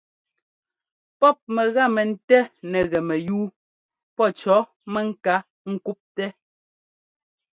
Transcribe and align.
Pɔ́p 1.19 1.37
mɛga 1.55 1.83
mɛntɛ́ 1.95 2.41
nɛgɛ 2.71 2.99
mɛyúu 3.07 3.45
pɔ́ 4.15 4.27
cɔ̌ 4.39 4.57
mɛŋká 4.93 5.35
ŋ́kúptɛ́. 5.71 6.29